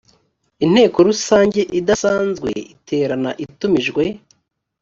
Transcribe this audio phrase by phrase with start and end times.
[0.65, 4.03] inteko rusange idasanzwe iterana itumijwe